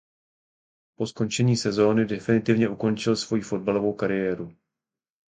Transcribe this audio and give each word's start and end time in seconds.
Po 0.95 1.07
skončení 1.07 1.57
sezony 1.57 2.05
definitivně 2.05 2.69
ukončil 2.69 3.15
svoji 3.15 3.41
fotbalovou 3.41 3.93
kariéru. 3.93 4.57